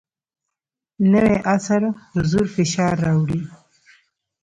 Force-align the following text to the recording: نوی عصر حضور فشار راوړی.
نوی 1.11 1.33
عصر 1.53 1.81
حضور 2.13 2.45
فشار 2.55 2.93
راوړی. 3.05 3.41